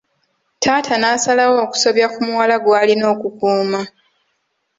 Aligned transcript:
Taata 0.61 0.95
n'asalawo 0.97 1.55
okusobya 1.65 2.05
ku 2.13 2.19
muwala 2.27 2.55
gw'alina 2.63 3.05
okukuuma. 3.13 3.79